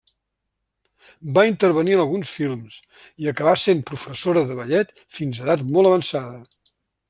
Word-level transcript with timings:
Va 1.37 1.43
intervenir 1.49 1.97
en 1.97 2.01
alguns 2.05 2.31
films 2.39 2.79
i 3.25 3.31
acabà 3.33 3.53
sent 3.65 3.85
professora 3.93 4.43
de 4.53 4.57
ballet 4.63 4.99
fins 5.19 5.45
edat 5.45 5.67
molt 5.77 5.93
avançada. 5.93 6.45